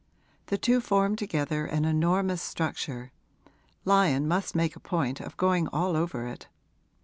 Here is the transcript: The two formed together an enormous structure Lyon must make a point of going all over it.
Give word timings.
The 0.47 0.57
two 0.57 0.81
formed 0.81 1.19
together 1.19 1.63
an 1.67 1.85
enormous 1.85 2.41
structure 2.41 3.11
Lyon 3.85 4.27
must 4.27 4.55
make 4.55 4.75
a 4.75 4.79
point 4.79 5.19
of 5.19 5.37
going 5.37 5.67
all 5.67 5.95
over 5.95 6.25
it. 6.25 6.47